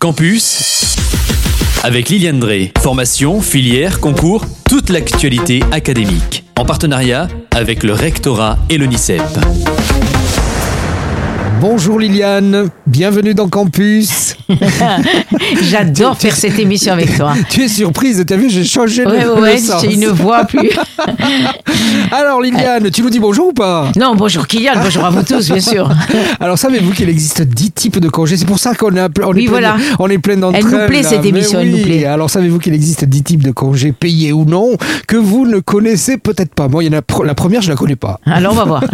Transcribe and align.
Campus 0.00 0.94
avec 1.82 2.08
Liliane 2.08 2.38
Drey. 2.38 2.72
Formation, 2.78 3.40
filière, 3.40 3.98
concours, 3.98 4.44
toute 4.68 4.90
l'actualité 4.90 5.60
académique. 5.72 6.44
En 6.56 6.64
partenariat 6.64 7.26
avec 7.50 7.82
le 7.82 7.94
rectorat 7.94 8.58
et 8.70 8.78
l'ONICEP. 8.78 9.20
Bonjour 11.60 11.98
Liliane, 11.98 12.70
bienvenue 12.86 13.34
dans 13.34 13.48
Campus. 13.48 14.27
J'adore 15.62 16.16
faire 16.18 16.34
cette 16.34 16.58
émission 16.58 16.92
avec 16.92 17.16
toi. 17.16 17.34
Tu 17.50 17.62
es 17.62 17.68
surprise, 17.68 18.22
t'as 18.26 18.36
vu, 18.36 18.48
j'ai 18.50 18.64
changé 18.64 19.04
Ouais, 19.06 19.24
le, 19.24 19.30
ouais, 19.30 19.36
le 19.36 19.42
ouais, 19.42 19.58
sens. 19.58 19.82
j'ai 19.82 19.94
une 19.94 20.06
voix 20.06 20.44
plus. 20.44 20.70
Alors 22.12 22.40
Liliane, 22.40 22.90
tu 22.90 23.02
nous 23.02 23.10
dis 23.10 23.18
bonjour 23.18 23.48
ou 23.48 23.52
pas? 23.52 23.90
Non, 23.96 24.14
bonjour 24.14 24.46
Kylian, 24.46 24.72
bonjour 24.82 25.04
à 25.04 25.10
vous 25.10 25.22
tous, 25.22 25.50
bien 25.50 25.60
sûr. 25.60 25.90
Alors 26.40 26.58
savez-vous 26.58 26.92
qu'il 26.92 27.08
existe 27.08 27.42
10 27.42 27.70
types 27.72 28.00
de 28.00 28.08
congés? 28.08 28.36
C'est 28.36 28.46
pour 28.46 28.58
ça 28.58 28.74
qu'on 28.74 28.90
peu- 29.08 29.24
on 29.24 29.32
Oui, 29.32 29.44
est 29.44 29.46
plein 29.46 29.50
voilà. 29.50 29.76
on 29.98 30.08
est 30.08 30.18
plein 30.18 30.36
d'entre 30.36 30.58
Elle 30.58 30.64
nous 30.64 30.86
plaît, 30.86 31.02
là. 31.02 31.08
cette 31.08 31.24
émission, 31.24 31.60
elle 31.60 31.70
nous 31.70 31.76
oui. 31.76 31.82
plaît. 31.82 32.04
Alors 32.06 32.30
savez-vous 32.30 32.58
qu'il 32.58 32.74
existe 32.74 33.04
10 33.04 33.22
types 33.22 33.42
de 33.42 33.50
congés 33.50 33.92
payés 33.92 34.32
ou 34.32 34.44
non 34.44 34.76
que 35.06 35.16
vous 35.16 35.46
ne 35.46 35.60
connaissez 35.60 36.16
peut-être 36.18 36.54
pas? 36.54 36.68
Moi, 36.68 36.84
il 36.84 36.92
y 36.92 36.96
en 36.96 36.98
a 36.98 37.24
la 37.24 37.34
première, 37.34 37.62
je 37.62 37.70
la 37.70 37.76
connais 37.76 37.96
pas. 37.96 38.18
Alors 38.26 38.52
on 38.52 38.56
va 38.56 38.64
voir. 38.64 38.84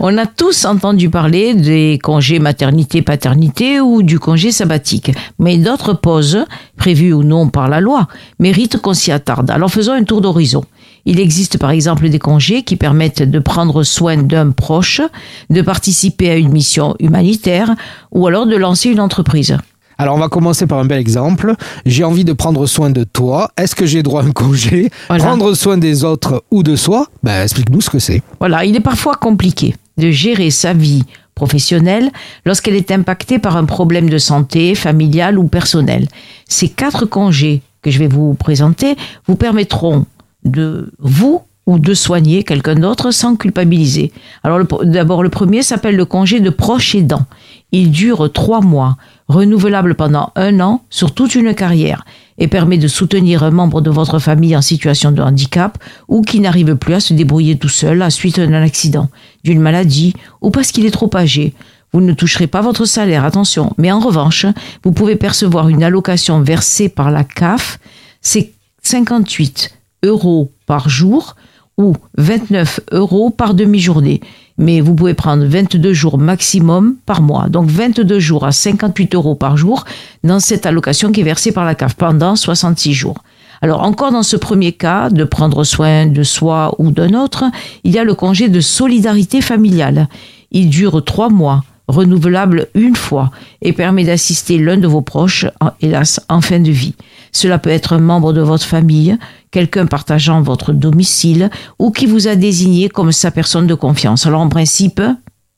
On 0.00 0.16
a 0.18 0.26
tous 0.26 0.64
entendu 0.64 1.10
parler 1.10 1.54
des 1.54 1.98
congés 2.02 2.38
maternité-paternité 2.38 3.80
ou 3.80 4.02
du 4.02 4.18
congé 4.18 4.52
sabbatique. 4.52 4.89
Mais 5.38 5.56
d'autres 5.58 5.94
pauses, 5.94 6.44
prévues 6.76 7.12
ou 7.12 7.22
non 7.22 7.48
par 7.48 7.68
la 7.68 7.80
loi, 7.80 8.08
méritent 8.38 8.78
qu'on 8.78 8.94
s'y 8.94 9.12
attarde. 9.12 9.50
Alors 9.50 9.70
faisons 9.70 9.92
un 9.92 10.04
tour 10.04 10.20
d'horizon. 10.20 10.64
Il 11.06 11.18
existe 11.18 11.58
par 11.58 11.70
exemple 11.70 12.08
des 12.08 12.18
congés 12.18 12.62
qui 12.62 12.76
permettent 12.76 13.22
de 13.22 13.38
prendre 13.38 13.82
soin 13.82 14.16
d'un 14.18 14.50
proche, 14.50 15.00
de 15.48 15.62
participer 15.62 16.30
à 16.30 16.36
une 16.36 16.52
mission 16.52 16.94
humanitaire 17.00 17.74
ou 18.12 18.26
alors 18.26 18.46
de 18.46 18.56
lancer 18.56 18.90
une 18.90 19.00
entreprise. 19.00 19.56
Alors 19.96 20.16
on 20.16 20.18
va 20.18 20.28
commencer 20.28 20.66
par 20.66 20.78
un 20.78 20.86
bel 20.86 20.98
exemple. 20.98 21.54
J'ai 21.84 22.04
envie 22.04 22.24
de 22.24 22.32
prendre 22.32 22.66
soin 22.66 22.88
de 22.88 23.04
toi. 23.04 23.50
Est-ce 23.58 23.74
que 23.74 23.84
j'ai 23.84 24.02
droit 24.02 24.22
à 24.22 24.24
un 24.24 24.32
congé? 24.32 24.90
Voilà. 25.08 25.24
Prendre 25.24 25.52
soin 25.54 25.76
des 25.76 26.04
autres 26.04 26.42
ou 26.50 26.62
de 26.62 26.74
soi? 26.74 27.06
Ben 27.22 27.42
explique-nous 27.42 27.82
ce 27.82 27.90
que 27.90 27.98
c'est. 27.98 28.22
Voilà, 28.38 28.64
il 28.64 28.74
est 28.76 28.80
parfois 28.80 29.16
compliqué 29.16 29.74
de 29.98 30.10
gérer 30.10 30.50
sa 30.50 30.72
vie 30.72 31.04
professionnelle 31.40 32.10
lorsqu'elle 32.44 32.76
est 32.76 32.90
impactée 32.90 33.38
par 33.38 33.56
un 33.56 33.64
problème 33.64 34.10
de 34.10 34.18
santé, 34.18 34.74
familial 34.74 35.38
ou 35.38 35.44
personnel. 35.48 36.06
Ces 36.46 36.68
quatre 36.68 37.06
congés 37.06 37.62
que 37.80 37.90
je 37.90 37.98
vais 37.98 38.08
vous 38.08 38.34
présenter 38.34 38.94
vous 39.26 39.36
permettront 39.36 40.04
de 40.44 40.92
vous 40.98 41.40
ou 41.66 41.78
de 41.78 41.94
soigner 41.94 42.42
quelqu'un 42.42 42.74
d'autre 42.74 43.10
sans 43.10 43.36
culpabiliser. 43.36 44.12
Alors 44.42 44.58
d'abord 44.82 45.22
le 45.22 45.30
premier 45.30 45.62
s'appelle 45.62 45.96
le 45.96 46.04
congé 46.04 46.40
de 46.40 46.50
proche 46.50 46.94
aidant. 46.94 47.24
Il 47.72 47.90
dure 47.90 48.30
trois 48.30 48.60
mois, 48.60 48.98
renouvelable 49.28 49.94
pendant 49.94 50.32
un 50.36 50.60
an 50.60 50.82
sur 50.90 51.14
toute 51.14 51.34
une 51.36 51.54
carrière 51.54 52.04
et 52.40 52.48
permet 52.48 52.78
de 52.78 52.88
soutenir 52.88 53.44
un 53.44 53.50
membre 53.50 53.82
de 53.82 53.90
votre 53.90 54.18
famille 54.18 54.56
en 54.56 54.62
situation 54.62 55.12
de 55.12 55.22
handicap 55.22 55.78
ou 56.08 56.22
qui 56.22 56.40
n'arrive 56.40 56.74
plus 56.74 56.94
à 56.94 57.00
se 57.00 57.12
débrouiller 57.12 57.56
tout 57.58 57.68
seul 57.68 58.02
à 58.02 58.10
suite 58.10 58.40
d'un 58.40 58.62
accident, 58.62 59.08
d'une 59.44 59.60
maladie 59.60 60.14
ou 60.40 60.50
parce 60.50 60.72
qu'il 60.72 60.86
est 60.86 60.90
trop 60.90 61.10
âgé. 61.14 61.54
Vous 61.92 62.00
ne 62.00 62.14
toucherez 62.14 62.46
pas 62.46 62.62
votre 62.62 62.86
salaire, 62.86 63.24
attention, 63.24 63.72
mais 63.76 63.92
en 63.92 64.00
revanche, 64.00 64.46
vous 64.84 64.92
pouvez 64.92 65.16
percevoir 65.16 65.68
une 65.68 65.82
allocation 65.82 66.40
versée 66.40 66.88
par 66.88 67.10
la 67.10 67.24
CAF, 67.24 67.78
c'est 68.22 68.52
58 68.82 69.76
euros 70.04 70.50
par 70.66 70.88
jour 70.88 71.36
ou 71.76 71.94
29 72.16 72.80
euros 72.92 73.30
par 73.30 73.54
demi-journée. 73.54 74.20
Mais 74.60 74.82
vous 74.82 74.94
pouvez 74.94 75.14
prendre 75.14 75.44
22 75.46 75.94
jours 75.94 76.18
maximum 76.18 76.96
par 77.06 77.22
mois. 77.22 77.48
Donc 77.48 77.70
22 77.70 78.20
jours 78.20 78.44
à 78.44 78.52
58 78.52 79.14
euros 79.14 79.34
par 79.34 79.56
jour 79.56 79.86
dans 80.22 80.38
cette 80.38 80.66
allocation 80.66 81.10
qui 81.12 81.22
est 81.22 81.24
versée 81.24 81.50
par 81.50 81.64
la 81.64 81.74
CAF 81.74 81.94
pendant 81.94 82.36
66 82.36 82.92
jours. 82.92 83.24
Alors 83.62 83.82
encore 83.82 84.12
dans 84.12 84.22
ce 84.22 84.36
premier 84.36 84.72
cas, 84.72 85.08
de 85.08 85.24
prendre 85.24 85.64
soin 85.64 86.06
de 86.06 86.22
soi 86.22 86.74
ou 86.78 86.90
d'un 86.90 87.14
autre, 87.14 87.44
il 87.84 87.92
y 87.92 87.98
a 87.98 88.04
le 88.04 88.14
congé 88.14 88.50
de 88.50 88.60
solidarité 88.60 89.40
familiale. 89.40 90.08
Il 90.50 90.68
dure 90.68 91.02
trois 91.02 91.30
mois, 91.30 91.64
renouvelable 91.90 92.68
une 92.74 92.96
fois, 92.96 93.30
et 93.62 93.72
permet 93.72 94.04
d'assister 94.04 94.58
l'un 94.58 94.76
de 94.76 94.86
vos 94.86 95.02
proches, 95.02 95.46
hélas, 95.80 96.20
en 96.28 96.40
fin 96.40 96.60
de 96.60 96.70
vie. 96.70 96.94
Cela 97.32 97.58
peut 97.58 97.70
être 97.70 97.92
un 97.92 97.98
membre 97.98 98.32
de 98.32 98.40
votre 98.40 98.64
famille, 98.64 99.16
quelqu'un 99.50 99.86
partageant 99.86 100.42
votre 100.42 100.72
domicile, 100.72 101.50
ou 101.78 101.90
qui 101.90 102.06
vous 102.06 102.28
a 102.28 102.36
désigné 102.36 102.88
comme 102.88 103.12
sa 103.12 103.30
personne 103.30 103.66
de 103.66 103.74
confiance. 103.74 104.26
Alors 104.26 104.40
en 104.40 104.48
principe, 104.48 105.02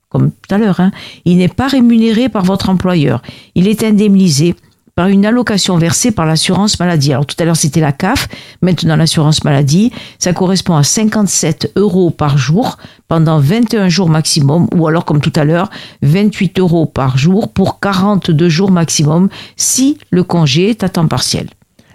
comme 0.09 0.31
tout 0.31 0.53
à 0.53 0.57
l'heure, 0.57 0.79
hein, 0.79 0.91
il 1.25 1.37
n'est 1.37 1.47
pas 1.47 1.67
rémunéré 1.67 2.29
par 2.29 2.43
votre 2.43 2.69
employeur. 2.69 3.21
Il 3.55 3.67
est 3.67 3.83
indemnisé 3.83 4.55
par 4.95 5.07
une 5.07 5.25
allocation 5.25 5.77
versée 5.77 6.11
par 6.11 6.25
l'assurance 6.25 6.79
maladie. 6.79 7.13
Alors 7.13 7.25
tout 7.25 7.35
à 7.39 7.45
l'heure 7.45 7.55
c'était 7.55 7.79
la 7.79 7.91
CAF, 7.91 8.27
maintenant 8.61 8.95
l'assurance 8.95 9.43
maladie, 9.43 9.91
ça 10.19 10.33
correspond 10.33 10.75
à 10.75 10.83
57 10.83 11.73
euros 11.75 12.11
par 12.11 12.37
jour 12.37 12.77
pendant 13.07 13.39
21 13.39 13.89
jours 13.89 14.09
maximum, 14.09 14.67
ou 14.75 14.87
alors 14.87 15.05
comme 15.05 15.21
tout 15.21 15.33
à 15.35 15.45
l'heure, 15.45 15.69
28 16.03 16.59
euros 16.59 16.85
par 16.85 17.17
jour 17.17 17.49
pour 17.49 17.79
42 17.79 18.49
jours 18.49 18.71
maximum 18.71 19.29
si 19.55 19.97
le 20.11 20.23
congé 20.23 20.69
est 20.69 20.83
à 20.83 20.89
temps 20.89 21.07
partiel. 21.07 21.47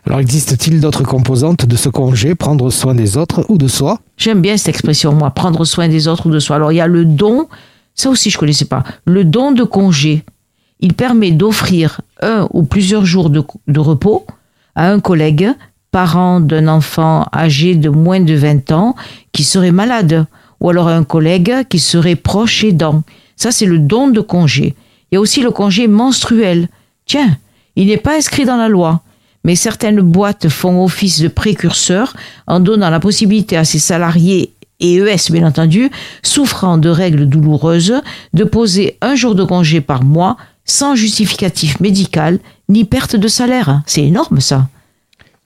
Alors 0.06 0.20
existe-t-il 0.20 0.80
d'autres 0.80 1.02
composantes 1.02 1.66
de 1.66 1.76
ce 1.76 1.90
congé 1.90 2.34
Prendre 2.34 2.70
soin 2.70 2.94
des 2.94 3.16
autres 3.16 3.44
ou 3.48 3.58
de 3.58 3.68
soi? 3.68 4.00
J'aime 4.16 4.40
bien 4.40 4.56
cette 4.56 4.68
expression, 4.68 5.12
moi, 5.12 5.30
prendre 5.30 5.64
soin 5.64 5.86
des 5.86 6.08
autres 6.08 6.26
ou 6.26 6.30
de 6.30 6.38
soi. 6.38 6.56
Alors, 6.56 6.72
il 6.72 6.76
y 6.76 6.80
a 6.80 6.86
le 6.86 7.04
don, 7.04 7.46
ça 7.94 8.08
aussi 8.08 8.30
je 8.30 8.38
connaissais 8.38 8.64
pas, 8.64 8.84
le 9.04 9.24
don 9.24 9.52
de 9.52 9.64
congé. 9.64 10.24
Il 10.80 10.94
permet 10.94 11.30
d'offrir 11.30 12.00
un 12.22 12.48
ou 12.52 12.62
plusieurs 12.62 13.04
jours 13.04 13.30
de, 13.30 13.80
repos 13.80 14.26
à 14.74 14.90
un 14.90 15.00
collègue, 15.00 15.50
parent 15.90 16.40
d'un 16.40 16.68
enfant 16.68 17.26
âgé 17.34 17.74
de 17.74 17.88
moins 17.88 18.20
de 18.20 18.34
20 18.34 18.72
ans 18.72 18.94
qui 19.32 19.44
serait 19.44 19.72
malade, 19.72 20.26
ou 20.60 20.70
alors 20.70 20.88
à 20.88 20.94
un 20.94 21.04
collègue 21.04 21.66
qui 21.68 21.78
serait 21.78 22.16
proche 22.16 22.64
aidant. 22.64 23.02
Ça, 23.36 23.50
c'est 23.50 23.66
le 23.66 23.78
don 23.78 24.08
de 24.08 24.20
congé. 24.20 24.74
Il 25.10 25.14
y 25.14 25.16
a 25.16 25.20
aussi 25.20 25.40
le 25.40 25.50
congé 25.50 25.88
menstruel. 25.88 26.68
Tiens, 27.06 27.36
il 27.76 27.86
n'est 27.86 27.96
pas 27.96 28.16
inscrit 28.16 28.44
dans 28.44 28.56
la 28.56 28.68
loi 28.68 29.02
mais 29.44 29.56
certaines 29.56 30.00
boîtes 30.00 30.48
font 30.48 30.84
office 30.84 31.20
de 31.20 31.28
précurseur 31.28 32.14
en 32.46 32.60
donnant 32.60 32.90
la 32.90 33.00
possibilité 33.00 33.56
à 33.56 33.64
ses 33.64 33.78
salariés 33.78 34.52
et 34.80 34.96
ES 34.96 35.32
bien 35.32 35.46
entendu, 35.46 35.90
souffrant 36.22 36.78
de 36.78 36.88
règles 36.88 37.26
douloureuses, 37.26 37.94
de 38.34 38.44
poser 38.44 38.96
un 39.00 39.14
jour 39.14 39.34
de 39.34 39.44
congé 39.44 39.80
par 39.80 40.04
mois 40.04 40.36
sans 40.68 40.94
justificatif 40.94 41.80
médical 41.80 42.38
ni 42.68 42.84
perte 42.84 43.16
de 43.16 43.26
salaire. 43.26 43.82
C'est 43.86 44.04
énorme 44.04 44.40
ça. 44.40 44.68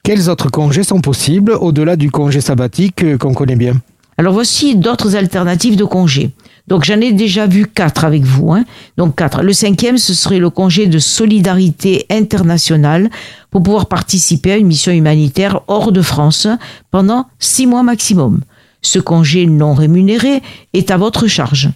Quels 0.03 0.29
autres 0.29 0.51
congés 0.51 0.83
sont 0.83 1.01
possibles 1.01 1.53
au-delà 1.53 1.95
du 1.95 2.11
congé 2.11 2.41
sabbatique 2.41 3.17
qu'on 3.17 3.33
connaît 3.33 3.55
bien? 3.55 3.73
Alors 4.17 4.33
voici 4.33 4.75
d'autres 4.75 5.15
alternatives 5.15 5.77
de 5.77 5.85
congés. 5.85 6.31
Donc 6.67 6.83
j'en 6.83 7.01
ai 7.01 7.11
déjà 7.11 7.47
vu 7.47 7.65
quatre 7.65 8.05
avec 8.05 8.23
vous. 8.23 8.53
Hein. 8.53 8.63
Donc 8.97 9.15
quatre. 9.15 9.41
Le 9.41 9.53
cinquième, 9.53 9.97
ce 9.97 10.13
serait 10.13 10.39
le 10.39 10.49
congé 10.49 10.87
de 10.87 10.99
solidarité 10.99 12.05
internationale 12.09 13.09
pour 13.49 13.63
pouvoir 13.63 13.87
participer 13.87 14.51
à 14.51 14.57
une 14.57 14.67
mission 14.67 14.91
humanitaire 14.91 15.61
hors 15.67 15.91
de 15.91 16.01
France 16.01 16.47
pendant 16.91 17.25
six 17.39 17.65
mois 17.65 17.83
maximum. 17.83 18.41
Ce 18.81 18.99
congé 18.99 19.45
non 19.45 19.73
rémunéré 19.73 20.41
est 20.73 20.91
à 20.91 20.97
votre 20.97 21.27
charge, 21.27 21.69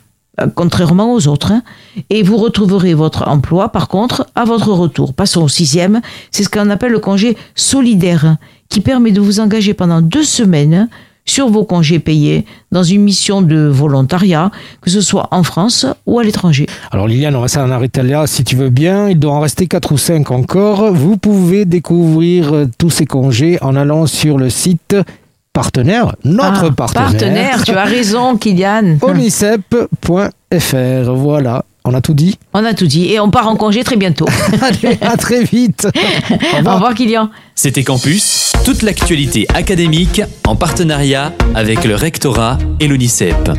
contrairement 0.55 1.13
aux 1.13 1.27
autres. 1.27 1.51
hein. 1.51 1.63
Et 2.09 2.23
vous 2.23 2.37
retrouverez 2.37 2.93
votre 2.93 3.27
emploi, 3.27 3.69
par 3.69 3.87
contre, 3.87 4.27
à 4.35 4.45
votre 4.45 4.71
retour. 4.71 5.13
Passons 5.13 5.43
au 5.43 5.47
sixième. 5.47 6.01
C'est 6.31 6.43
ce 6.43 6.49
qu'on 6.49 6.69
appelle 6.69 6.91
le 6.91 6.99
congé 6.99 7.35
solidaire, 7.55 8.37
qui 8.69 8.81
permet 8.81 9.11
de 9.11 9.21
vous 9.21 9.39
engager 9.39 9.73
pendant 9.73 10.01
deux 10.01 10.23
semaines 10.23 10.89
sur 11.25 11.49
vos 11.49 11.65
congés 11.65 11.99
payés 11.99 12.45
dans 12.71 12.83
une 12.83 13.01
mission 13.03 13.41
de 13.41 13.57
volontariat, 13.67 14.49
que 14.79 14.89
ce 14.89 15.01
soit 15.01 15.27
en 15.31 15.43
France 15.43 15.85
ou 16.05 16.19
à 16.19 16.23
l'étranger. 16.23 16.67
Alors 16.89 17.05
Liliane, 17.05 17.35
on 17.35 17.41
va 17.41 17.49
s'en 17.49 17.69
arrêter 17.69 18.01
là 18.01 18.27
si 18.27 18.45
tu 18.45 18.55
veux 18.55 18.69
bien. 18.69 19.09
Il 19.09 19.19
doit 19.19 19.33
en 19.33 19.41
rester 19.41 19.67
4 19.67 19.91
ou 19.91 19.97
5 19.97 20.31
encore. 20.31 20.93
Vous 20.93 21.17
pouvez 21.17 21.65
découvrir 21.65 22.53
euh, 22.53 22.65
tous 22.77 22.89
ces 22.89 23.05
congés 23.05 23.57
en 23.61 23.75
allant 23.75 24.05
sur 24.05 24.37
le 24.37 24.49
site 24.49 24.95
partenaire, 25.57 26.15
notre 26.23 26.67
Ah, 26.69 26.71
partenaire, 26.71 27.09
Partenaire, 27.09 27.63
tu 27.63 27.71
as 27.71 27.83
raison, 27.85 28.37
Kylian. 28.37 28.97
onicep.fr. 29.01 31.11
Voilà, 31.15 31.65
on 31.83 31.95
a 31.95 32.01
tout 32.01 32.13
dit. 32.13 32.37
On 32.53 32.63
a 32.63 32.75
tout 32.75 32.85
dit 32.85 33.11
et 33.11 33.19
on 33.19 33.31
part 33.31 33.47
en 33.47 33.55
congé 33.55 33.83
très 33.83 33.95
bientôt. 33.95 34.27
Allez, 34.61 34.99
à 35.01 35.17
très 35.17 35.43
vite. 35.43 35.87
Au 35.87 35.89
Au 36.53 36.57
revoir. 36.57 36.75
revoir, 36.75 36.93
Kylian. 36.93 37.31
C'était 37.55 37.83
Campus, 37.83 38.51
toute 38.65 38.83
l'actualité 38.83 39.47
académique 39.55 40.21
en 40.45 40.55
partenariat 40.55 41.33
avec 41.55 41.85
le 41.85 41.95
rectorat 41.95 42.59
et 42.79 42.87
l'ONICEP. 42.87 43.49